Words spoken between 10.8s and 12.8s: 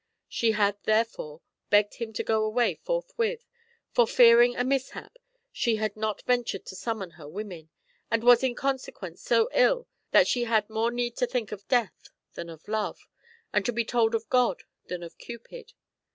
need to think of death than of